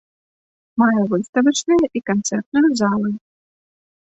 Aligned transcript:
Мае 0.81 1.01
выставачныя 1.11 1.85
і 1.99 2.03
канцэртную 2.09 2.65
залы. 2.81 3.09